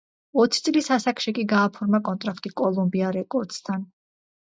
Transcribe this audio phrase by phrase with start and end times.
[0.43, 3.85] ოცი წლის ასაკში კი გააფორმა კონტრაქტი კოლუმბია რეკორდსთან.